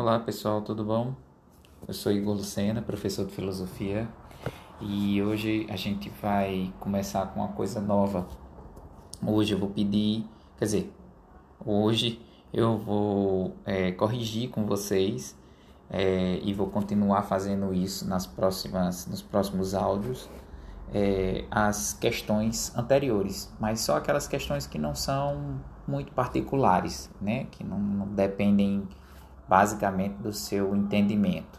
Olá 0.00 0.18
pessoal, 0.18 0.62
tudo 0.62 0.82
bom? 0.82 1.12
Eu 1.86 1.92
sou 1.92 2.10
Igor 2.10 2.34
Lucena, 2.34 2.80
professor 2.80 3.26
de 3.26 3.34
filosofia, 3.34 4.08
e 4.80 5.22
hoje 5.22 5.66
a 5.68 5.76
gente 5.76 6.08
vai 6.22 6.72
começar 6.80 7.26
com 7.26 7.40
uma 7.40 7.50
coisa 7.50 7.82
nova. 7.82 8.26
Hoje 9.22 9.52
eu 9.52 9.58
vou 9.58 9.68
pedir, 9.68 10.24
quer 10.56 10.64
dizer, 10.64 10.92
hoje 11.62 12.18
eu 12.50 12.78
vou 12.78 13.54
é, 13.66 13.92
corrigir 13.92 14.48
com 14.48 14.64
vocês 14.64 15.36
é, 15.90 16.40
e 16.42 16.54
vou 16.54 16.68
continuar 16.68 17.24
fazendo 17.24 17.74
isso 17.74 18.08
nas 18.08 18.26
próximas, 18.26 19.06
nos 19.06 19.20
próximos 19.20 19.74
áudios. 19.74 20.30
É, 20.94 21.44
as 21.50 21.92
questões 21.92 22.74
anteriores, 22.74 23.52
mas 23.60 23.80
só 23.80 23.98
aquelas 23.98 24.26
questões 24.26 24.66
que 24.66 24.78
não 24.78 24.94
são 24.94 25.60
muito 25.86 26.10
particulares, 26.12 27.10
né? 27.20 27.48
que 27.50 27.62
não, 27.62 27.78
não 27.78 28.06
dependem 28.06 28.88
basicamente 29.50 30.14
do 30.18 30.32
seu 30.32 30.76
entendimento, 30.76 31.58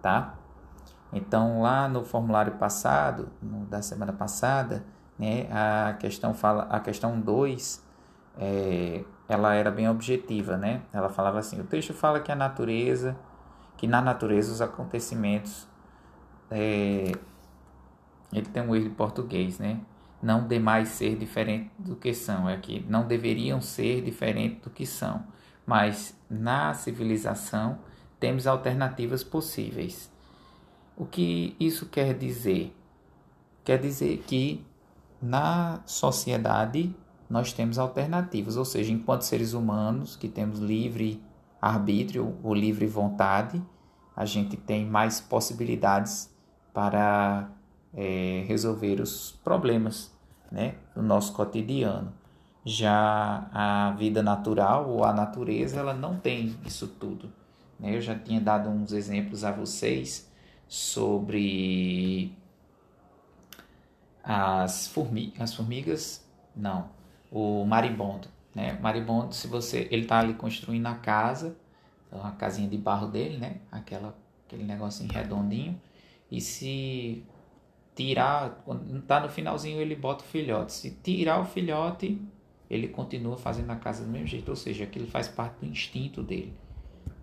tá? 0.00 0.36
Então, 1.12 1.60
lá 1.60 1.86
no 1.86 2.02
formulário 2.02 2.52
passado, 2.52 3.28
no, 3.42 3.66
da 3.66 3.82
semana 3.82 4.10
passada, 4.10 4.82
né, 5.18 5.46
a 5.52 5.92
questão 5.92 6.32
fala, 6.32 6.62
a 6.70 6.80
questão 6.80 7.20
2, 7.20 7.84
é, 8.38 9.04
ela 9.28 9.54
era 9.54 9.70
bem 9.70 9.86
objetiva, 9.86 10.56
né? 10.56 10.80
Ela 10.94 11.10
falava 11.10 11.38
assim: 11.38 11.60
o 11.60 11.64
texto 11.64 11.92
fala 11.92 12.20
que 12.20 12.32
a 12.32 12.34
natureza, 12.34 13.14
que 13.76 13.86
na 13.86 14.00
natureza 14.00 14.50
os 14.50 14.62
acontecimentos, 14.62 15.68
é, 16.50 17.12
ele 18.32 18.46
tem 18.46 18.62
um 18.62 18.74
erro 18.74 18.88
de 18.88 18.94
português, 18.94 19.58
né? 19.58 19.78
Não 20.22 20.48
demais 20.48 20.88
ser 20.88 21.16
diferente 21.16 21.70
do 21.78 21.96
que 21.96 22.14
são, 22.14 22.48
é 22.48 22.56
que 22.56 22.80
não 22.88 23.06
deveriam 23.06 23.60
ser 23.60 24.02
diferente 24.02 24.60
do 24.62 24.70
que 24.70 24.86
são 24.86 25.22
mas 25.66 26.16
na 26.30 26.72
civilização 26.72 27.78
temos 28.20 28.46
alternativas 28.46 29.24
possíveis. 29.24 30.10
O 30.96 31.04
que 31.04 31.56
isso 31.60 31.86
quer 31.86 32.16
dizer? 32.16 32.74
Quer 33.64 33.78
dizer 33.78 34.22
que 34.26 34.64
na 35.20 35.82
sociedade 35.84 36.94
nós 37.28 37.52
temos 37.52 37.78
alternativas, 37.78 38.56
ou 38.56 38.64
seja, 38.64 38.92
enquanto 38.92 39.22
seres 39.22 39.52
humanos 39.52 40.14
que 40.14 40.28
temos 40.28 40.60
livre 40.60 41.22
arbítrio 41.60 42.36
ou 42.42 42.54
livre 42.54 42.86
vontade, 42.86 43.60
a 44.14 44.24
gente 44.24 44.56
tem 44.56 44.86
mais 44.86 45.20
possibilidades 45.20 46.32
para 46.72 47.50
é, 47.92 48.44
resolver 48.46 49.00
os 49.00 49.32
problemas 49.42 50.14
né, 50.50 50.76
do 50.94 51.02
nosso 51.02 51.32
cotidiano. 51.32 52.12
Já 52.68 53.48
a 53.52 53.92
vida 53.92 54.24
natural 54.24 54.90
ou 54.90 55.04
a 55.04 55.12
natureza, 55.12 55.78
ela 55.78 55.94
não 55.94 56.16
tem 56.16 56.56
isso 56.66 56.88
tudo. 56.88 57.32
Né? 57.78 57.94
Eu 57.94 58.00
já 58.00 58.18
tinha 58.18 58.40
dado 58.40 58.68
uns 58.68 58.90
exemplos 58.90 59.44
a 59.44 59.52
vocês 59.52 60.28
sobre 60.66 62.36
as, 64.20 64.88
formi 64.88 65.32
as 65.38 65.54
formigas, 65.54 66.28
não, 66.56 66.90
o 67.30 67.64
marimbondo. 67.64 68.26
Né? 68.52 68.76
O 68.76 68.82
marimbondo, 68.82 69.32
se 69.32 69.46
você, 69.46 69.86
ele 69.92 70.02
está 70.02 70.18
ali 70.18 70.34
construindo 70.34 70.86
a 70.86 70.96
casa, 70.96 71.56
então 72.08 72.26
a 72.26 72.32
casinha 72.32 72.68
de 72.68 72.76
barro 72.76 73.06
dele, 73.06 73.36
né? 73.36 73.58
Aquela, 73.70 74.12
aquele 74.44 74.64
negocinho 74.64 75.12
redondinho, 75.12 75.80
e 76.28 76.40
se 76.40 77.24
tirar, 77.94 78.62
quando 78.64 78.98
está 78.98 79.20
no 79.20 79.28
finalzinho 79.28 79.80
ele 79.80 79.94
bota 79.94 80.24
o 80.24 80.26
filhote. 80.26 80.72
Se 80.72 80.90
tirar 80.90 81.40
o 81.40 81.44
filhote, 81.44 82.20
ele 82.68 82.88
continua 82.88 83.36
fazendo 83.36 83.70
a 83.70 83.76
casa 83.76 84.04
do 84.04 84.10
mesmo 84.10 84.26
jeito, 84.26 84.48
ou 84.48 84.56
seja, 84.56 84.84
aquilo 84.84 85.06
faz 85.06 85.28
parte 85.28 85.60
do 85.60 85.66
instinto 85.66 86.22
dele, 86.22 86.52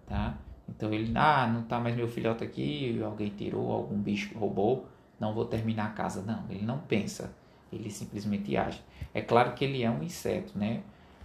tá? 0.08 0.38
Então 0.68 0.94
ele, 0.94 1.12
ah, 1.16 1.48
não 1.48 1.64
tá 1.64 1.80
mais 1.80 1.96
meu 1.96 2.08
filhote 2.08 2.44
aqui, 2.44 3.02
alguém 3.04 3.30
tirou, 3.30 3.72
algum 3.72 3.98
bicho 3.98 4.38
roubou, 4.38 4.88
não 5.20 5.34
vou 5.34 5.46
terminar 5.46 5.88
a 5.88 5.90
casa, 5.90 6.22
não. 6.22 6.44
Ele 6.50 6.66
não 6.66 6.80
pensa, 6.80 7.36
ele 7.72 7.90
simplesmente 7.90 8.56
age. 8.56 8.82
É 9.14 9.22
claro 9.22 9.54
que 9.54 9.66
ele 9.66 9.84
é 9.84 9.90
um 9.90 10.02
inseto, 10.02 10.58
né? 10.58 10.82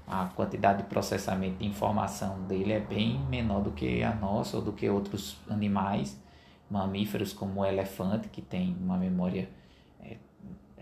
A 0.07 0.27
quantidade 0.27 0.83
de 0.83 0.89
processamento 0.89 1.59
de 1.59 1.67
informação 1.67 2.43
dele 2.45 2.73
é 2.73 2.81
bem 2.81 3.21
menor 3.29 3.63
do 3.63 3.73
que 3.73 4.03
a 4.03 4.15
nossa 4.15 4.57
ou 4.57 4.63
do 4.63 4.73
que 4.73 4.89
outros 4.89 5.37
animais, 5.49 6.21
mamíferos 6.71 7.33
como 7.33 7.61
o 7.61 7.65
elefante, 7.65 8.29
que 8.29 8.41
tem 8.41 8.77
uma 8.81 8.97
memória 8.97 9.49
é, 10.01 10.17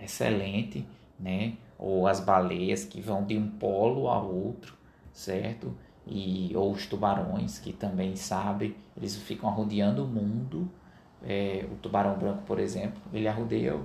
excelente, 0.01 0.87
né? 1.19 1.55
Ou 1.79 2.07
as 2.07 2.21
baleias 2.21 2.85
que 2.85 3.01
vão 3.01 3.25
de 3.25 3.37
um 3.37 3.49
polo 3.49 4.09
ao 4.09 4.33
outro, 4.33 4.75
certo? 5.13 5.77
E, 6.07 6.53
ou 6.55 6.73
os 6.73 6.87
tubarões 6.87 7.59
que 7.59 7.73
também 7.73 8.15
sabem, 8.17 8.77
eles 8.97 9.17
ficam 9.17 9.49
arrodeando 9.49 10.05
o 10.05 10.09
mundo. 10.09 10.71
É, 11.23 11.67
o 11.71 11.77
tubarão 11.77 12.17
branco, 12.19 12.43
por 12.43 12.59
exemplo, 12.59 13.01
ele 13.13 13.27
arrodeia 13.27 13.81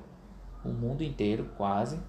o 0.63 0.69
mundo 0.69 1.03
inteiro 1.03 1.49
quase 1.57 1.99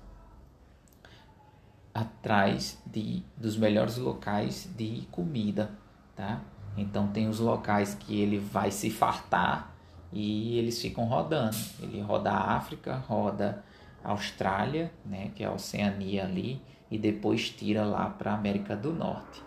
atrás 1.95 2.81
de, 2.87 3.23
dos 3.37 3.57
melhores 3.57 3.97
locais 3.97 4.69
de 4.77 5.07
comida, 5.11 5.71
tá? 6.17 6.41
Então 6.77 7.09
tem 7.09 7.29
os 7.29 7.39
locais 7.39 7.95
que 7.95 8.19
ele 8.19 8.39
vai 8.39 8.71
se 8.71 8.91
fartar 8.91 9.75
e 10.13 10.59
eles 10.59 10.81
ficam 10.81 11.05
rodando. 11.05 11.57
Ele 11.81 12.01
roda 12.01 12.31
a 12.31 12.57
África, 12.57 12.97
roda 12.97 13.63
Austrália, 14.05 14.93
né, 15.05 15.31
que 15.35 15.43
é 15.43 15.47
a 15.47 15.53
Oceania 15.53 16.25
ali, 16.25 16.61
e 16.91 16.99
depois 16.99 17.49
tira 17.49 17.85
lá 17.85 18.09
para 18.11 18.33
a 18.33 18.35
América 18.35 18.77
do 18.77 18.93
Norte. 18.93 19.43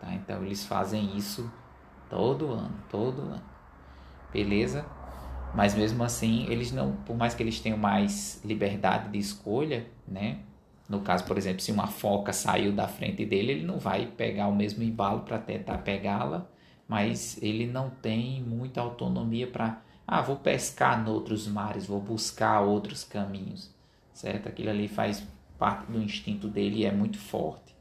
Tá? 0.00 0.12
Então 0.12 0.44
eles 0.44 0.64
fazem 0.64 1.16
isso 1.16 1.50
todo 2.10 2.50
ano, 2.52 2.74
todo 2.90 3.22
ano. 3.22 3.42
Beleza? 4.32 4.84
Mas 5.54 5.74
mesmo 5.74 6.02
assim, 6.02 6.46
eles 6.50 6.72
não, 6.72 6.96
por 6.96 7.16
mais 7.16 7.34
que 7.34 7.42
eles 7.42 7.60
tenham 7.60 7.78
mais 7.78 8.42
liberdade 8.44 9.10
de 9.10 9.18
escolha, 9.18 9.86
né? 10.06 10.40
No 10.88 11.00
caso, 11.00 11.24
por 11.24 11.38
exemplo, 11.38 11.60
se 11.60 11.70
uma 11.70 11.86
foca 11.86 12.32
saiu 12.32 12.72
da 12.72 12.88
frente 12.88 13.24
dele, 13.24 13.52
ele 13.52 13.64
não 13.64 13.78
vai 13.78 14.06
pegar 14.06 14.48
o 14.48 14.54
mesmo 14.54 14.82
embalo 14.82 15.20
para 15.20 15.38
tentar 15.38 15.78
pegá-la, 15.78 16.46
mas 16.88 17.40
ele 17.42 17.66
não 17.66 17.88
tem 17.88 18.42
muita 18.42 18.80
autonomia 18.80 19.46
para, 19.46 19.80
ah, 20.06 20.20
vou 20.20 20.36
pescar 20.36 21.02
noutros 21.02 21.46
mares, 21.46 21.86
vou 21.86 22.00
buscar 22.00 22.60
outros 22.60 23.04
caminhos 23.04 23.71
certo? 24.12 24.48
Aquilo 24.48 24.70
ali 24.70 24.88
faz 24.88 25.26
parte 25.58 25.90
do 25.90 26.02
instinto 26.02 26.48
dele 26.48 26.80
e 26.80 26.84
é 26.84 26.92
muito 26.92 27.18
forte, 27.18 27.74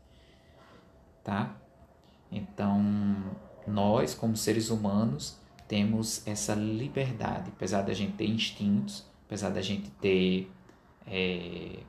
tá? 1.23 1.55
Então, 2.31 2.81
nós, 3.67 4.13
como 4.13 4.37
seres 4.37 4.69
humanos, 4.69 5.39
temos 5.67 6.25
essa 6.27 6.53
liberdade, 6.53 7.51
apesar 7.55 7.81
da 7.81 7.93
gente 7.93 8.13
ter 8.13 8.27
instintos, 8.27 9.05
apesar 9.25 9.49
da 9.49 9.61
gente 9.61 9.89
ter 9.91 10.51
é, 11.07 11.79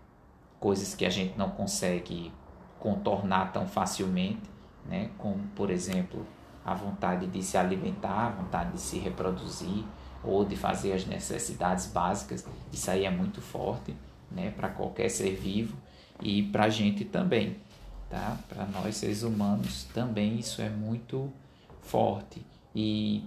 coisas 0.59 0.95
que 0.95 1.05
a 1.05 1.11
gente 1.11 1.37
não 1.37 1.51
consegue 1.51 2.33
contornar 2.79 3.53
tão 3.53 3.67
facilmente, 3.67 4.51
né? 4.87 5.11
Como, 5.19 5.39
por 5.55 5.71
exemplo, 5.71 6.27
a 6.65 6.75
vontade 6.75 7.27
de 7.27 7.43
se 7.43 7.57
alimentar, 7.57 8.27
a 8.27 8.31
vontade 8.31 8.73
de 8.73 8.81
se 8.81 8.99
reproduzir 8.99 9.85
ou 10.25 10.45
de 10.45 10.57
fazer 10.57 10.93
as 10.93 11.05
necessidades 11.05 11.87
básicas, 11.87 12.47
isso 12.73 12.91
aí 12.91 13.05
é 13.05 13.11
muito 13.11 13.41
forte 13.41 13.95
né, 14.35 14.51
para 14.51 14.69
qualquer 14.69 15.09
ser 15.09 15.35
vivo 15.37 15.77
e 16.21 16.43
para 16.45 16.65
a 16.65 16.69
gente 16.69 17.05
também, 17.05 17.57
tá? 18.09 18.39
Para 18.49 18.67
nós 18.67 18.97
seres 18.97 19.23
humanos 19.23 19.85
também 19.95 20.39
isso 20.39 20.63
é 20.63 20.69
muito 20.69 21.33
forte 21.81 22.45
e 22.75 23.25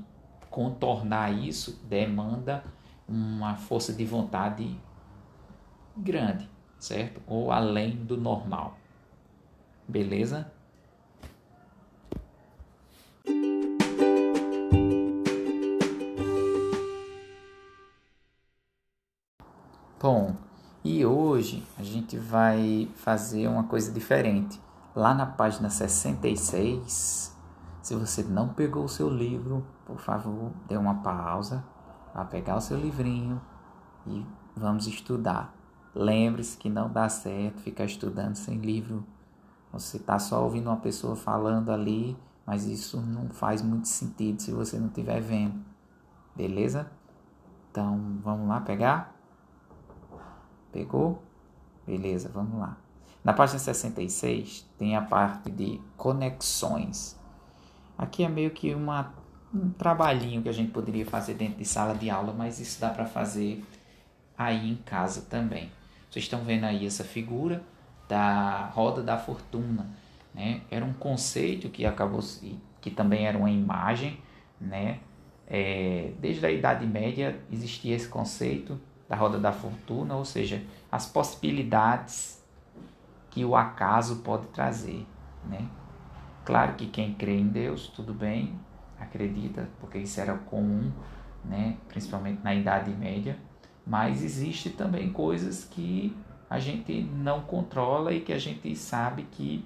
contornar 0.50 1.32
isso 1.32 1.80
demanda 1.88 2.64
uma 3.08 3.56
força 3.56 3.94
de 3.94 4.06
vontade 4.06 4.76
grande, 5.96 6.50
certo? 6.80 7.22
Ou 7.28 7.52
além 7.52 7.92
do 7.92 8.18
normal. 8.18 8.78
Beleza? 9.88 10.52
Bom, 20.06 20.36
e 20.86 21.04
hoje 21.04 21.66
a 21.80 21.82
gente 21.84 22.16
vai 22.16 22.88
fazer 22.94 23.48
uma 23.48 23.64
coisa 23.64 23.92
diferente. 23.92 24.62
Lá 24.96 25.16
na 25.16 25.26
página 25.26 25.68
66, 25.68 27.36
se 27.82 27.96
você 27.96 28.22
não 28.22 28.50
pegou 28.50 28.84
o 28.84 28.88
seu 28.88 29.10
livro, 29.10 29.66
por 29.84 29.98
favor, 30.00 30.52
dê 30.68 30.78
uma 30.78 31.02
pausa 31.02 31.66
para 32.14 32.24
pegar 32.26 32.56
o 32.56 32.62
seu 32.62 32.78
livrinho 32.78 33.42
e 34.06 34.24
vamos 34.56 34.86
estudar. 34.86 35.56
Lembre-se 35.96 36.56
que 36.56 36.70
não 36.70 36.88
dá 36.88 37.10
certo 37.10 37.62
ficar 37.62 37.86
estudando 37.86 38.36
sem 38.36 38.60
livro. 38.60 39.04
Você 39.74 39.98
está 39.98 40.20
só 40.20 40.44
ouvindo 40.44 40.68
uma 40.68 40.78
pessoa 40.78 41.16
falando 41.16 41.72
ali, 41.72 42.16
mas 42.46 42.68
isso 42.68 43.02
não 43.02 43.30
faz 43.30 43.64
muito 43.64 43.88
sentido 43.88 44.40
se 44.40 44.52
você 44.52 44.78
não 44.78 44.90
estiver 44.90 45.20
vendo. 45.20 45.66
Beleza? 46.36 46.92
Então, 47.72 48.20
vamos 48.24 48.48
lá 48.48 48.62
pegar? 48.62 49.15
Pegou? 50.76 51.24
Beleza, 51.88 52.28
vamos 52.28 52.60
lá. 52.60 52.76
Na 53.24 53.32
página 53.32 53.58
66 53.58 54.70
tem 54.78 54.94
a 54.98 55.02
parte 55.02 55.50
de 55.50 55.80
conexões. 55.96 57.18
Aqui 57.98 58.26
é 58.26 58.28
meio 58.28 58.52
que 58.52 58.76
uma, 58.76 59.14
um 59.54 59.70
trabalhinho 59.70 60.42
que 60.42 60.50
a 60.50 60.52
gente 60.52 60.74
poderia 60.74 61.06
fazer 61.06 61.36
dentro 61.36 61.60
de 61.60 61.64
sala 61.64 61.96
de 61.96 62.10
aula, 62.10 62.34
mas 62.34 62.60
isso 62.60 62.82
dá 62.82 62.90
para 62.90 63.06
fazer 63.06 63.64
aí 64.38 64.70
em 64.70 64.76
casa 64.76 65.22
também. 65.30 65.72
Vocês 66.10 66.26
estão 66.26 66.44
vendo 66.44 66.66
aí 66.66 66.86
essa 66.86 67.06
figura 67.06 67.64
da 68.10 68.66
roda 68.74 69.02
da 69.02 69.18
fortuna, 69.18 69.90
né? 70.34 70.60
Era 70.70 70.84
um 70.84 70.92
conceito 70.92 71.70
que 71.70 71.86
acabou 71.86 72.20
que 72.82 72.92
também 72.92 73.26
era 73.26 73.38
uma 73.38 73.50
imagem, 73.50 74.20
né? 74.60 75.00
É, 75.48 76.12
desde 76.20 76.46
a 76.46 76.52
Idade 76.52 76.86
Média 76.86 77.40
existia 77.50 77.96
esse 77.96 78.10
conceito 78.10 78.78
da 79.08 79.16
roda 79.16 79.40
da 79.40 79.52
fortuna, 79.52 80.16
ou 80.16 80.26
seja, 80.26 80.64
as 80.92 81.06
possibilidades 81.06 82.44
que 83.30 83.46
o 83.46 83.56
acaso 83.56 84.18
pode 84.18 84.48
trazer, 84.48 85.06
né? 85.44 85.68
Claro 86.44 86.74
que 86.74 86.88
quem 86.88 87.14
crê 87.14 87.38
em 87.38 87.48
Deus, 87.48 87.88
tudo 87.88 88.14
bem, 88.14 88.60
acredita, 89.00 89.68
porque 89.80 90.00
isso 90.00 90.20
era 90.20 90.36
comum, 90.36 90.92
né? 91.44 91.78
Principalmente 91.88 92.42
na 92.44 92.54
Idade 92.54 92.92
Média, 92.92 93.38
mas 93.86 94.24
existe 94.24 94.70
também 94.70 95.12
coisas 95.12 95.66
que 95.66 96.16
a 96.50 96.60
gente 96.60 97.02
não 97.02 97.42
controla 97.42 98.14
e 98.14 98.22
que 98.22 98.34
a 98.34 98.40
gente 98.40 98.76
sabe 98.76 99.24
que 99.24 99.66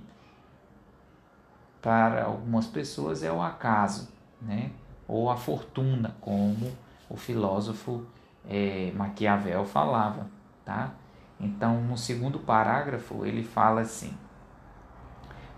para 1.82 2.26
algumas 2.26 2.66
pessoas 2.66 3.24
é 3.24 3.32
o 3.32 3.42
acaso, 3.42 4.10
né? 4.42 4.72
Ou 5.08 5.30
a 5.30 5.38
fortuna, 5.38 6.16
como 6.20 6.72
o 7.10 7.16
filósofo 7.16 8.06
é, 8.48 8.92
Maquiavel 8.96 9.66
falava, 9.66 10.28
tá? 10.66 10.94
Então, 11.40 11.82
no 11.82 11.98
segundo 11.98 12.40
parágrafo, 12.40 13.26
ele 13.26 13.44
fala 13.44 13.82
assim: 13.82 14.14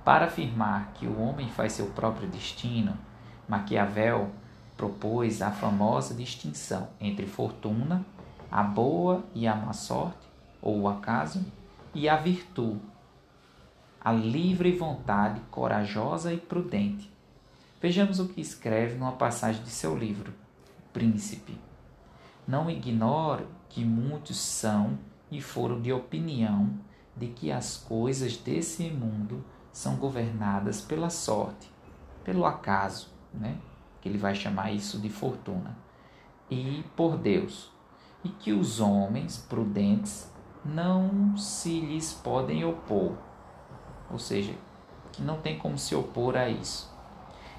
Para 0.06 0.26
afirmar 0.26 0.92
que 0.94 1.08
o 1.08 1.20
homem 1.20 1.50
faz 1.50 1.74
seu 1.74 1.88
próprio 1.88 2.28
destino, 2.28 2.98
Maquiavel 3.48 4.30
propôs 4.78 5.42
a 5.42 5.52
famosa 5.52 6.14
distinção 6.14 6.90
entre 7.00 7.26
fortuna, 7.26 8.06
a 8.52 8.64
boa 8.64 9.24
e 9.34 9.48
a 9.48 9.56
má 9.56 9.74
sorte, 9.74 10.28
ou 10.62 10.82
o 10.82 10.88
acaso, 10.88 11.46
e 11.94 12.08
a 12.08 12.16
virtude, 12.16 12.82
a 14.00 14.12
livre 14.12 14.72
vontade 14.72 15.40
corajosa 15.52 16.34
e 16.34 16.38
prudente. 16.38 17.12
Vejamos 17.82 18.20
o 18.20 18.28
que 18.28 18.42
escreve 18.42 18.96
numa 18.96 19.14
passagem 19.14 19.64
de 19.64 19.70
seu 19.70 19.98
livro, 19.98 20.34
Príncipe. 20.94 21.71
Não 22.48 22.70
ignoro 22.70 23.48
que 23.70 23.86
muitos 23.86 24.38
são 24.38 24.98
e 25.30 25.42
foram 25.42 25.82
de 25.82 25.94
opinião 25.94 26.70
de 27.16 27.28
que 27.28 27.52
as 27.52 27.78
coisas 27.78 28.38
desse 28.38 28.90
mundo 28.90 29.44
são 29.72 29.96
governadas 29.96 30.82
pela 30.82 31.10
sorte, 31.10 31.72
pelo 32.24 32.46
acaso, 32.46 33.10
né? 33.34 33.58
que 34.02 34.10
ele 34.10 34.18
vai 34.18 34.34
chamar 34.34 34.72
isso 34.72 35.00
de 35.00 35.10
fortuna, 35.10 35.78
e 36.50 36.84
por 36.96 37.18
Deus, 37.18 37.72
e 38.24 38.30
que 38.30 38.52
os 38.52 38.80
homens 38.80 39.38
prudentes 39.38 40.32
não 40.66 41.38
se 41.38 41.80
lhes 41.80 42.12
podem 42.12 42.66
opor, 42.66 43.16
ou 44.10 44.20
seja, 44.20 44.54
que 45.12 45.22
não 45.22 45.40
tem 45.40 45.58
como 45.58 45.78
se 45.78 45.96
opor 45.96 46.36
a 46.36 46.50
isso, 46.50 46.92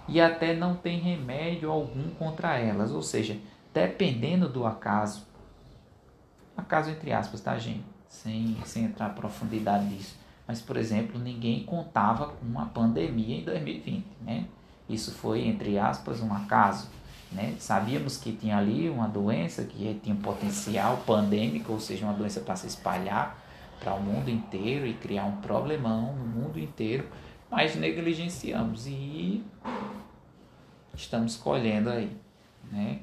e 0.08 0.20
até 0.20 0.54
não 0.54 0.74
tem 0.74 0.98
remédio 0.98 1.70
algum 1.70 2.10
contra 2.10 2.58
elas, 2.58 2.92
ou 2.92 3.02
seja, 3.02 3.38
dependendo 3.72 4.48
do 4.48 4.66
acaso, 4.66 5.26
acaso 6.56 6.90
entre 6.90 7.12
aspas, 7.12 7.40
tá, 7.40 7.58
gente? 7.58 7.84
Sem, 8.08 8.56
sem 8.64 8.84
entrar 8.84 9.10
em 9.10 9.14
profundidade 9.14 9.88
disso. 9.88 10.16
Mas, 10.46 10.60
por 10.60 10.76
exemplo, 10.76 11.18
ninguém 11.18 11.64
contava 11.64 12.28
com 12.28 12.44
uma 12.44 12.66
pandemia 12.66 13.38
em 13.38 13.44
2020, 13.44 14.04
né? 14.20 14.46
Isso 14.88 15.12
foi, 15.12 15.46
entre 15.46 15.78
aspas, 15.78 16.20
um 16.20 16.32
acaso. 16.34 16.88
Né? 17.30 17.54
Sabíamos 17.58 18.18
que 18.18 18.32
tinha 18.32 18.58
ali 18.58 18.90
uma 18.90 19.08
doença 19.08 19.64
que 19.64 19.98
tinha 20.02 20.14
um 20.14 20.20
potencial 20.20 20.98
pandêmico, 21.06 21.72
ou 21.72 21.80
seja, 21.80 22.04
uma 22.04 22.12
doença 22.12 22.40
para 22.40 22.56
se 22.56 22.66
espalhar 22.66 23.42
para 23.80 23.94
o 23.94 24.00
mundo 24.00 24.28
inteiro 24.28 24.86
e 24.86 24.94
criar 24.94 25.24
um 25.24 25.36
problemão 25.36 26.14
no 26.14 26.24
mundo 26.24 26.58
inteiro, 26.60 27.08
mas 27.50 27.74
negligenciamos 27.74 28.86
e 28.86 29.44
estamos 30.94 31.36
colhendo 31.36 31.90
aí, 31.90 32.16
né? 32.70 33.00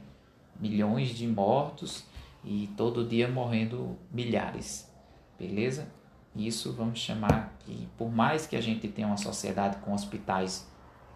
Milhões 0.60 1.10
de 1.10 1.28
mortos 1.28 2.06
e 2.44 2.70
todo 2.76 3.08
dia 3.08 3.28
morrendo 3.28 3.98
milhares, 4.12 4.92
beleza? 5.38 5.88
Isso 6.36 6.74
vamos 6.74 7.00
chamar 7.00 7.56
que, 7.60 7.88
por 7.98 8.12
mais 8.12 8.46
que 8.46 8.56
a 8.56 8.62
gente 8.62 8.88
tenha 8.88 9.08
uma 9.08 9.18
sociedade 9.18 9.78
com 9.78 9.94
hospitais 9.94 10.70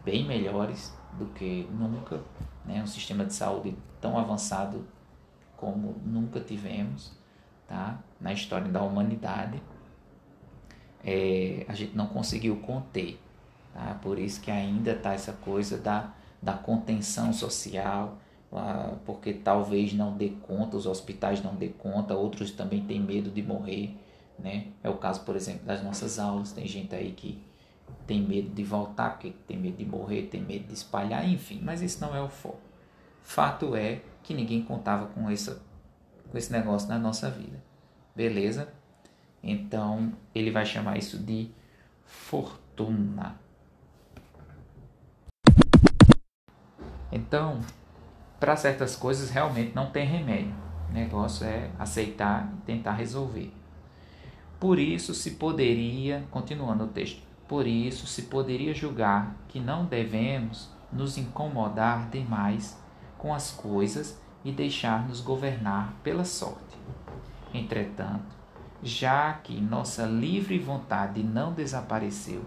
bem 0.04 0.26
melhores 0.26 0.94
do 1.18 1.28
que 1.28 1.68
nunca, 1.72 2.22
né? 2.66 2.82
um 2.82 2.88
sistema 2.88 3.26
de 3.26 3.34
saúde 3.34 3.76
tão 4.02 4.18
avançado 4.18 4.86
como 5.56 5.96
nunca 6.04 6.40
tivemos 6.40 7.14
tá? 7.68 8.00
na 8.20 8.34
história 8.34 8.68
da 8.68 8.82
humanidade, 8.82 9.62
é, 11.04 11.66
a 11.68 11.74
gente 11.74 11.96
não 11.96 12.08
conseguiu 12.08 12.58
conter. 12.58 13.20
Tá? 13.74 13.98
Por 14.02 14.20
isso 14.20 14.42
que 14.42 14.52
ainda 14.52 14.92
está 14.92 15.14
essa 15.14 15.34
coisa 15.34 15.78
da, 15.78 16.14
da 16.42 16.54
contenção 16.54 17.32
social, 17.32 18.18
porque 19.06 19.34
talvez 19.34 19.94
não 19.94 20.16
dê 20.16 20.30
conta, 20.30 20.78
os 20.78 20.86
hospitais 20.86 21.44
não 21.44 21.56
dê 21.56 21.70
conta, 21.70 22.16
outros 22.16 22.52
também 22.52 22.86
têm 22.86 23.00
medo 23.00 23.32
de 23.32 23.42
morrer, 23.42 23.98
né? 24.38 24.68
É 24.84 24.90
o 24.90 24.98
caso, 24.98 25.22
por 25.22 25.36
exemplo, 25.36 25.66
das 25.66 25.84
nossas 25.84 26.20
aulas, 26.20 26.52
tem 26.52 26.68
gente 26.68 26.94
aí 26.94 27.12
que 27.14 27.42
tem 28.06 28.22
medo 28.22 28.50
de 28.50 28.64
voltar, 28.64 29.12
porque 29.12 29.34
tem 29.48 29.58
medo 29.58 29.78
de 29.78 29.86
morrer, 29.86 30.24
tem 30.24 30.42
medo 30.42 30.68
de 30.68 30.74
espalhar, 30.74 31.28
enfim, 31.28 31.60
mas 31.64 31.82
isso 31.82 32.00
não 32.02 32.16
é 32.16 32.22
o 32.22 32.30
foco. 32.30 32.62
Fato 33.24 33.76
é 33.76 34.02
que 34.22 34.34
ninguém 34.34 34.62
contava 34.64 35.08
com, 35.08 35.30
essa, 35.30 35.62
com 36.30 36.38
esse 36.38 36.52
negócio 36.52 36.90
na 36.90 37.00
nossa 37.00 37.30
vida. 37.30 37.64
Beleza? 38.16 38.72
Então, 39.42 40.14
ele 40.36 40.52
vai 40.52 40.66
chamar 40.66 40.98
isso 40.98 41.18
de 41.18 41.50
fortuna. 42.06 43.36
Então, 47.12 47.62
para 48.44 48.58
certas 48.58 48.94
coisas 48.94 49.30
realmente 49.30 49.74
não 49.74 49.90
tem 49.90 50.06
remédio. 50.06 50.54
O 50.90 50.92
negócio 50.92 51.46
é 51.46 51.70
aceitar 51.80 52.52
e 52.58 52.62
tentar 52.66 52.92
resolver. 52.92 53.54
Por 54.60 54.78
isso 54.78 55.14
se 55.14 55.32
poderia, 55.32 56.26
continuando 56.30 56.84
o 56.84 56.88
texto, 56.88 57.22
por 57.48 57.66
isso 57.66 58.06
se 58.06 58.24
poderia 58.24 58.74
julgar 58.74 59.34
que 59.48 59.62
não 59.62 59.86
devemos 59.86 60.70
nos 60.92 61.18
incomodar 61.18 62.10
demais 62.10 62.78
com 63.18 63.34
as 63.34 63.50
coisas 63.50 64.22
e 64.44 64.52
deixar-nos 64.52 65.22
governar 65.22 65.94
pela 66.04 66.26
sorte. 66.26 66.78
Entretanto, 67.54 68.36
já 68.84 69.32
que 69.36 69.62
nossa 69.62 70.04
livre 70.04 70.60
vontade 70.60 71.24
não 71.24 71.54
desapareceu, 71.54 72.44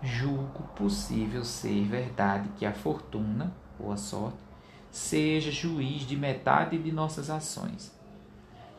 julgo 0.00 0.62
possível 0.76 1.44
ser 1.44 1.84
verdade 1.84 2.48
que 2.56 2.64
a 2.64 2.72
fortuna 2.72 3.52
ou 3.76 3.90
a 3.90 3.96
sorte 3.96 4.45
seja 4.96 5.50
juiz 5.50 6.06
de 6.06 6.16
metade 6.16 6.78
de 6.78 6.90
nossas 6.90 7.28
ações, 7.28 7.94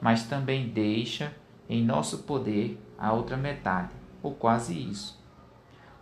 mas 0.02 0.24
também 0.24 0.68
deixa 0.68 1.32
em 1.70 1.86
nosso 1.86 2.24
poder 2.24 2.84
a 2.98 3.14
outra 3.14 3.38
metade, 3.38 3.92
ou 4.24 4.34
quase 4.34 4.74
isso. 4.74 5.24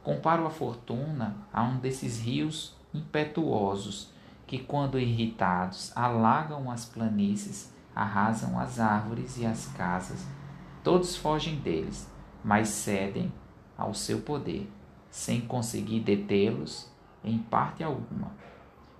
Comparo 0.01 0.47
a 0.47 0.49
fortuna 0.49 1.35
a 1.51 1.61
um 1.63 1.79
desses 1.79 2.17
rios 2.21 2.73
impetuosos 2.93 4.09
que, 4.47 4.57
quando 4.57 4.97
irritados, 4.97 5.91
alagam 5.97 6.71
as 6.71 6.85
planícies, 6.85 7.73
arrasam 7.93 8.57
as 8.57 8.79
árvores 8.79 9.37
e 9.37 9.45
as 9.45 9.67
casas. 9.73 10.25
Todos 10.81 11.17
fogem 11.17 11.57
deles, 11.57 12.09
mas 12.41 12.69
cedem 12.69 13.33
ao 13.77 13.93
seu 13.93 14.21
poder, 14.21 14.71
sem 15.09 15.41
conseguir 15.41 15.99
detê-los 15.99 16.89
em 17.21 17.37
parte 17.37 17.83
alguma. 17.83 18.31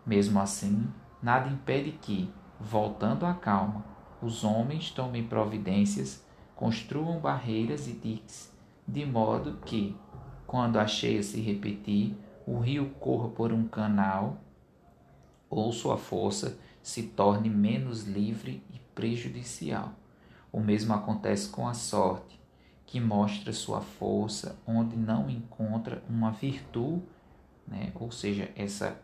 Mesmo 0.05 0.41
assim, 0.41 0.85
nada 1.25 1.49
impede 1.49 1.91
que, 1.91 2.31
voltando 2.59 3.25
à 3.25 3.33
calma, 3.33 3.83
os 4.21 4.43
homens 4.43 4.91
tomem 4.91 5.25
providências, 5.25 6.23
construam 6.55 7.19
barreiras 7.19 7.87
e 7.87 7.93
diques, 7.93 8.53
de 8.87 9.03
modo 9.07 9.57
que, 9.65 9.97
quando 10.45 10.77
a 10.77 10.85
cheia 10.85 11.23
se 11.23 11.41
repetir, 11.41 12.15
o 12.45 12.59
rio 12.59 12.91
corra 12.99 13.27
por 13.29 13.51
um 13.51 13.67
canal 13.67 14.37
ou 15.49 15.71
sua 15.71 15.97
força 15.97 16.59
se 16.83 17.01
torne 17.01 17.49
menos 17.49 18.03
livre 18.03 18.63
e 18.71 18.77
prejudicial. 18.93 19.93
O 20.51 20.59
mesmo 20.59 20.93
acontece 20.93 21.49
com 21.49 21.67
a 21.67 21.73
sorte, 21.73 22.39
que 22.85 22.99
mostra 22.99 23.51
sua 23.51 23.81
força 23.81 24.59
onde 24.67 24.95
não 24.95 25.27
encontra 25.27 26.03
uma 26.07 26.29
virtude, 26.29 27.01
né? 27.67 27.91
ou 27.95 28.11
seja, 28.11 28.51
essa 28.55 29.01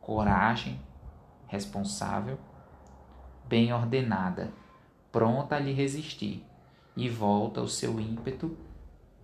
coragem 0.00 0.78
responsável, 1.46 2.38
bem 3.46 3.72
ordenada, 3.72 4.52
pronta 5.12 5.56
a 5.56 5.58
lhe 5.58 5.72
resistir, 5.72 6.44
e 6.96 7.08
volta 7.08 7.60
o 7.60 7.68
seu 7.68 8.00
ímpeto, 8.00 8.56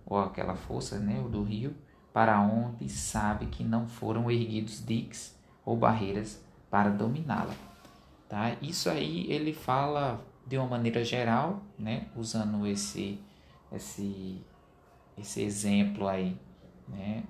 ou 0.05 0.19
aquela 0.19 0.55
força 0.55 0.99
né, 0.99 1.21
do 1.29 1.43
rio, 1.43 1.75
para 2.13 2.39
onde 2.41 2.89
sabe 2.89 3.45
que 3.45 3.63
não 3.63 3.87
foram 3.87 4.29
erguidos 4.29 4.85
diques 4.85 5.37
ou 5.65 5.77
barreiras 5.77 6.43
para 6.69 6.89
dominá-la. 6.89 7.53
Tá? 8.27 8.55
Isso 8.61 8.89
aí 8.89 9.31
ele 9.31 9.53
fala 9.53 10.25
de 10.45 10.57
uma 10.57 10.67
maneira 10.67 11.03
geral, 11.03 11.61
né? 11.77 12.07
usando 12.15 12.65
esse, 12.67 13.19
esse, 13.71 14.41
esse 15.17 15.41
exemplo 15.41 16.07
aí, 16.07 16.37
né? 16.87 17.23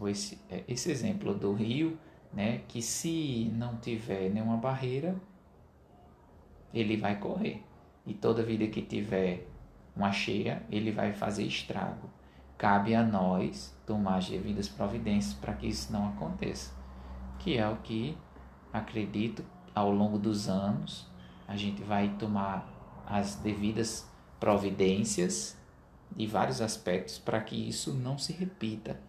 Ou 0.00 0.08
esse, 0.08 0.38
é, 0.50 0.64
esse 0.68 0.90
exemplo 0.90 1.34
do 1.34 1.52
rio, 1.52 1.98
né? 2.32 2.62
que 2.68 2.80
se 2.80 3.50
não 3.54 3.76
tiver 3.76 4.30
nenhuma 4.30 4.56
barreira, 4.56 5.14
ele 6.72 6.96
vai 6.96 7.18
correr. 7.18 7.62
E 8.06 8.14
toda 8.14 8.42
vida 8.42 8.66
que 8.66 8.82
tiver 8.82 9.46
uma 9.94 10.10
cheia, 10.10 10.62
ele 10.70 10.90
vai 10.90 11.12
fazer 11.12 11.44
estrago. 11.44 12.10
Cabe 12.56 12.94
a 12.94 13.02
nós 13.02 13.76
tomar 13.86 14.16
as 14.16 14.28
devidas 14.28 14.68
providências 14.68 15.34
para 15.34 15.52
que 15.52 15.66
isso 15.66 15.92
não 15.92 16.08
aconteça. 16.08 16.72
Que 17.38 17.58
é 17.58 17.68
o 17.68 17.76
que 17.76 18.16
acredito 18.72 19.44
ao 19.74 19.90
longo 19.90 20.18
dos 20.18 20.48
anos 20.48 21.10
a 21.46 21.56
gente 21.56 21.82
vai 21.82 22.08
tomar 22.16 22.66
as 23.06 23.34
devidas 23.36 24.08
providências 24.40 25.58
de 26.14 26.26
vários 26.26 26.60
aspectos 26.60 27.18
para 27.18 27.40
que 27.40 27.56
isso 27.68 27.92
não 27.92 28.16
se 28.16 28.32
repita 28.32 29.00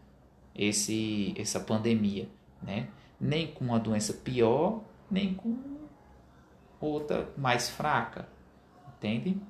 esse 0.55 1.33
essa 1.37 1.59
pandemia, 1.59 2.29
né? 2.61 2.87
Nem 3.23 3.47
com 3.47 3.63
uma 3.63 3.79
doença 3.79 4.13
pior, 4.13 4.81
nem 5.09 5.33
com 5.33 5.57
outra 6.79 7.29
mais 7.37 7.69
fraca, 7.69 8.27
entende? 8.97 9.41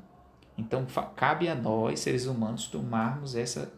Então 0.57 0.85
cabe 1.15 1.49
a 1.49 1.55
nós, 1.55 1.99
seres 1.99 2.27
humanos, 2.27 2.67
tomarmos 2.67 3.35
essa 3.35 3.73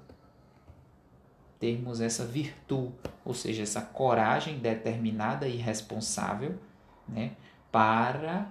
termos 1.58 2.02
essa 2.02 2.26
virtude, 2.26 2.94
ou 3.24 3.34
seja, 3.34 3.64
essa 3.64 3.82
coragem 3.82 4.60
determinada 4.60 5.48
e 5.48 5.56
responsável, 5.56 6.60
né, 7.08 7.32
para 7.72 8.46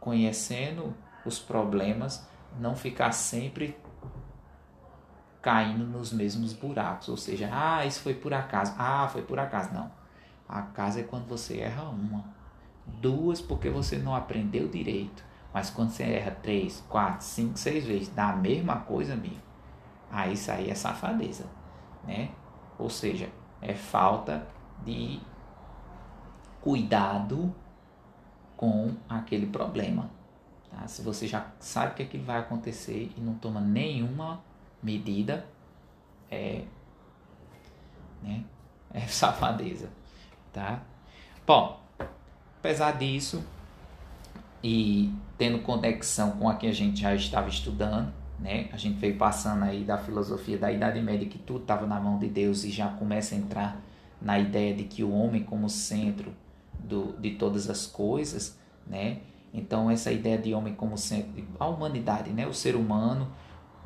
conhecendo 0.00 0.94
os 1.24 1.38
problemas, 1.38 2.26
não 2.58 2.74
ficar 2.74 3.12
sempre 3.12 3.78
caindo 5.40 5.86
nos 5.86 6.12
mesmos 6.12 6.52
buracos, 6.52 7.08
ou 7.08 7.16
seja, 7.16 7.48
ah, 7.52 7.86
isso 7.86 8.00
foi 8.00 8.14
por 8.14 8.34
acaso, 8.34 8.74
ah, 8.76 9.08
foi 9.08 9.22
por 9.22 9.38
acaso, 9.38 9.72
não. 9.72 9.90
Acaso 10.50 10.98
é 10.98 11.04
quando 11.04 11.28
você 11.28 11.60
erra 11.60 11.84
uma, 11.84 12.24
duas 12.84 13.40
porque 13.40 13.70
você 13.70 13.98
não 13.98 14.16
aprendeu 14.16 14.66
direito, 14.66 15.24
mas 15.54 15.70
quando 15.70 15.90
você 15.90 16.02
erra 16.02 16.32
três, 16.32 16.84
quatro, 16.88 17.24
cinco, 17.24 17.56
seis 17.56 17.84
vezes 17.84 18.08
da 18.08 18.34
mesma 18.34 18.80
coisa, 18.80 19.12
amigo, 19.12 19.40
aí 20.10 20.32
isso 20.32 20.50
aí 20.50 20.68
é 20.68 20.74
safadeza, 20.74 21.46
né? 22.04 22.30
Ou 22.76 22.90
seja, 22.90 23.28
é 23.62 23.74
falta 23.74 24.44
de 24.84 25.20
cuidado 26.60 27.54
com 28.56 28.96
aquele 29.08 29.46
problema. 29.46 30.10
Tá? 30.68 30.84
Se 30.88 31.00
você 31.00 31.28
já 31.28 31.46
sabe 31.60 31.94
que 31.94 32.02
aquilo 32.02 32.24
vai 32.24 32.40
acontecer 32.40 33.12
e 33.16 33.20
não 33.20 33.34
toma 33.34 33.60
nenhuma 33.60 34.42
medida, 34.82 35.46
é, 36.28 36.64
né? 38.20 38.44
é 38.92 39.06
safadeza. 39.06 39.99
Tá? 40.52 40.82
Bom, 41.46 41.80
apesar 42.58 42.92
disso, 42.92 43.44
e 44.62 45.12
tendo 45.38 45.60
conexão 45.60 46.32
com 46.32 46.48
a 46.48 46.54
que 46.54 46.66
a 46.66 46.72
gente 46.72 47.00
já 47.00 47.14
estava 47.14 47.48
estudando, 47.48 48.12
né? 48.38 48.68
A 48.72 48.76
gente 48.76 48.98
veio 48.98 49.16
passando 49.16 49.64
aí 49.64 49.84
da 49.84 49.98
filosofia 49.98 50.58
da 50.58 50.70
Idade 50.70 51.00
Média 51.00 51.28
que 51.28 51.38
tudo 51.38 51.60
estava 51.60 51.86
na 51.86 52.00
mão 52.00 52.18
de 52.18 52.28
Deus 52.28 52.64
e 52.64 52.70
já 52.70 52.88
começa 52.88 53.34
a 53.34 53.38
entrar 53.38 53.80
na 54.20 54.38
ideia 54.38 54.74
de 54.74 54.84
que 54.84 55.02
o 55.02 55.12
homem 55.12 55.42
como 55.42 55.68
centro 55.68 56.32
do, 56.78 57.14
de 57.18 57.32
todas 57.32 57.70
as 57.70 57.86
coisas, 57.86 58.58
né? 58.86 59.18
Então 59.52 59.90
essa 59.90 60.12
ideia 60.12 60.38
de 60.38 60.54
homem 60.54 60.74
como 60.74 60.96
centro, 60.96 61.30
a 61.58 61.66
humanidade, 61.66 62.30
né? 62.30 62.46
O 62.46 62.54
ser 62.54 62.76
humano 62.76 63.28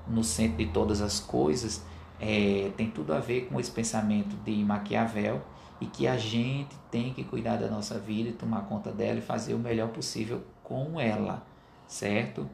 no 0.08 0.22
centro 0.22 0.58
de 0.58 0.66
todas 0.66 1.00
as 1.00 1.20
coisas 1.20 1.84
é, 2.20 2.70
tem 2.76 2.90
tudo 2.90 3.12
a 3.12 3.20
ver 3.20 3.46
com 3.46 3.58
esse 3.58 3.70
pensamento 3.70 4.36
de 4.44 4.52
Maquiavel 4.64 5.42
e 5.84 5.86
que 5.86 6.06
a 6.06 6.16
gente 6.16 6.74
tem 6.90 7.12
que 7.12 7.22
cuidar 7.22 7.58
da 7.58 7.68
nossa 7.68 7.98
vida 7.98 8.30
e 8.30 8.32
tomar 8.32 8.62
conta 8.62 8.90
dela 8.90 9.18
e 9.18 9.22
fazer 9.22 9.52
o 9.52 9.58
melhor 9.58 9.90
possível 9.90 10.42
com 10.62 10.98
ela, 10.98 11.46
certo? 11.86 12.48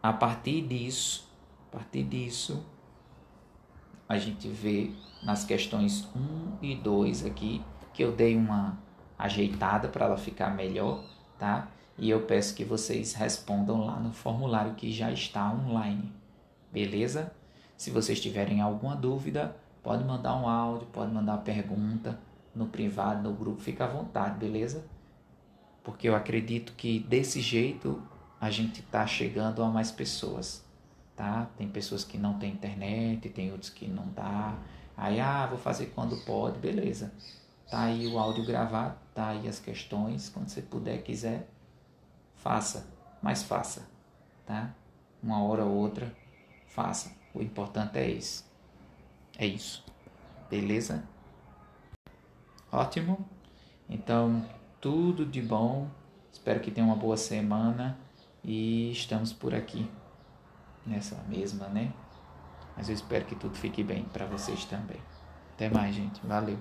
A 0.00 0.12
partir 0.12 0.62
disso, 0.62 1.28
a 1.68 1.78
partir 1.78 2.04
disso, 2.04 2.64
a 4.08 4.16
gente 4.16 4.46
vê 4.46 4.92
nas 5.24 5.44
questões 5.44 6.08
1 6.14 6.58
e 6.62 6.76
2 6.76 7.26
aqui 7.26 7.60
que 7.92 8.04
eu 8.04 8.12
dei 8.12 8.36
uma 8.36 8.78
ajeitada 9.18 9.88
para 9.88 10.06
ela 10.06 10.16
ficar 10.16 10.54
melhor, 10.54 11.02
tá? 11.40 11.68
E 11.98 12.08
eu 12.08 12.20
peço 12.20 12.54
que 12.54 12.64
vocês 12.64 13.14
respondam 13.14 13.84
lá 13.84 13.98
no 13.98 14.12
formulário 14.12 14.74
que 14.74 14.92
já 14.92 15.10
está 15.10 15.50
online, 15.52 16.12
beleza? 16.70 17.34
Se 17.76 17.90
vocês 17.90 18.20
tiverem 18.20 18.60
alguma 18.60 18.94
dúvida, 18.94 19.56
pode 19.82 20.04
mandar 20.04 20.36
um 20.36 20.48
áudio, 20.48 20.86
pode 20.88 21.12
mandar 21.12 21.32
uma 21.32 21.42
pergunta 21.42 22.18
no 22.54 22.66
privado, 22.66 23.22
no 23.28 23.34
grupo, 23.34 23.60
fica 23.60 23.84
à 23.84 23.88
vontade, 23.88 24.38
beleza? 24.38 24.84
Porque 25.82 26.08
eu 26.08 26.14
acredito 26.14 26.72
que 26.74 27.00
desse 27.00 27.40
jeito 27.40 28.02
a 28.40 28.50
gente 28.50 28.80
está 28.80 29.06
chegando 29.06 29.62
a 29.62 29.68
mais 29.68 29.90
pessoas, 29.90 30.64
tá? 31.14 31.48
Tem 31.56 31.68
pessoas 31.68 32.04
que 32.04 32.18
não 32.18 32.38
têm 32.38 32.52
internet, 32.52 33.28
tem 33.28 33.52
outros 33.52 33.70
que 33.70 33.86
não 33.86 34.08
dá. 34.08 34.56
Aí, 34.96 35.20
ah, 35.20 35.46
vou 35.46 35.58
fazer 35.58 35.86
quando 35.94 36.16
pode, 36.24 36.58
beleza. 36.58 37.12
Tá 37.70 37.82
aí 37.82 38.06
o 38.06 38.18
áudio 38.18 38.44
gravado, 38.44 38.96
tá 39.14 39.28
aí 39.28 39.46
as 39.46 39.60
questões, 39.60 40.28
quando 40.28 40.48
você 40.48 40.60
puder, 40.60 41.02
quiser, 41.02 41.48
faça, 42.34 42.86
mas 43.22 43.42
faça, 43.42 43.88
tá? 44.44 44.74
Uma 45.22 45.42
hora 45.42 45.64
ou 45.64 45.76
outra, 45.76 46.12
faça. 46.66 47.12
O 47.32 47.40
importante 47.40 47.96
é 47.96 48.10
isso. 48.10 48.49
É 49.40 49.46
isso. 49.46 49.82
Beleza? 50.50 51.02
Ótimo. 52.70 53.26
Então, 53.88 54.44
tudo 54.82 55.24
de 55.24 55.40
bom. 55.40 55.88
Espero 56.30 56.60
que 56.60 56.70
tenha 56.70 56.86
uma 56.86 56.94
boa 56.94 57.16
semana 57.16 57.98
e 58.44 58.92
estamos 58.92 59.32
por 59.32 59.54
aqui 59.54 59.90
nessa 60.84 61.16
mesma, 61.26 61.68
né? 61.68 61.90
Mas 62.76 62.90
eu 62.90 62.94
espero 62.94 63.24
que 63.24 63.34
tudo 63.34 63.56
fique 63.56 63.82
bem 63.82 64.04
para 64.04 64.26
vocês 64.26 64.66
também. 64.66 65.00
Até 65.54 65.70
mais, 65.70 65.94
gente. 65.94 66.20
Valeu. 66.26 66.58